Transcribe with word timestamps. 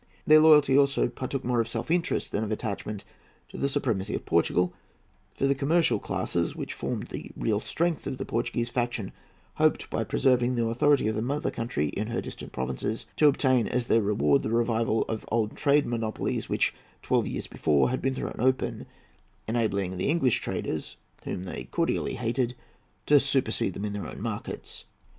Their 0.25 0.39
loyalty 0.39 0.75
also 0.75 1.09
partook 1.09 1.43
more 1.43 1.61
of 1.61 1.67
self 1.67 1.91
interest 1.91 2.31
than 2.31 2.43
of 2.43 2.51
attachment 2.51 3.03
to 3.49 3.57
the 3.59 3.69
supremacy 3.69 4.15
of 4.15 4.25
Portugal; 4.25 4.73
for 5.35 5.45
the 5.45 5.53
commercial 5.53 5.99
classes, 5.99 6.55
which 6.55 6.73
formed 6.73 7.09
the 7.09 7.29
real 7.35 7.59
strength 7.59 8.07
of 8.07 8.17
the 8.17 8.25
Portuguese 8.25 8.71
faction, 8.71 9.11
hoped, 9.57 9.91
by 9.91 10.03
preserving 10.03 10.55
the 10.55 10.65
authority 10.65 11.07
of 11.07 11.13
the 11.13 11.21
mother 11.21 11.51
country 11.51 11.89
in 11.89 12.07
her 12.07 12.19
distant 12.19 12.51
provinces, 12.51 13.05
to 13.17 13.27
obtain 13.27 13.67
as 13.67 13.85
their 13.85 14.01
reward 14.01 14.41
the 14.41 14.49
revival 14.49 15.03
of 15.03 15.23
old 15.31 15.55
trade 15.55 15.85
monopolies 15.85 16.49
which, 16.49 16.73
twelve 17.03 17.27
years 17.27 17.45
before, 17.45 17.91
had 17.91 18.01
been 18.01 18.15
thrown 18.15 18.37
open, 18.39 18.87
enabling 19.47 19.97
the 19.97 20.09
English 20.09 20.41
traders—whom 20.41 21.43
they 21.45 21.65
cordially 21.65 22.15
hated—to 22.15 23.19
supersede 23.19 23.75
them 23.75 23.85
in 23.85 23.93
their 23.93 24.07
own 24.07 24.19
markets. 24.19 24.85